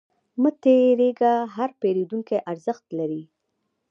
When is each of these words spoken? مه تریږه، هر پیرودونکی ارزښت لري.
مه 0.41 0.51
تریږه، 0.63 1.33
هر 1.55 1.69
پیرودونکی 1.81 2.37
ارزښت 2.51 2.85
لري. 2.99 3.23